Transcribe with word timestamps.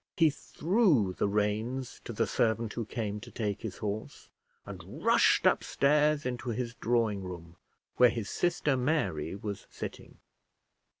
He 0.17 0.31
threw 0.31 1.13
the 1.13 1.27
reins 1.27 2.01
to 2.05 2.11
the 2.11 2.25
servant 2.25 2.73
who 2.73 2.85
came 2.85 3.19
to 3.19 3.29
take 3.29 3.61
his 3.61 3.77
horse, 3.77 4.29
and 4.65 5.05
rushed 5.05 5.45
upstairs 5.45 6.25
into 6.25 6.49
his 6.49 6.73
drawing 6.73 7.21
room, 7.21 7.55
where 7.97 8.09
his 8.09 8.27
sister 8.27 8.75
Mary 8.75 9.35
was 9.35 9.67
sitting. 9.69 10.17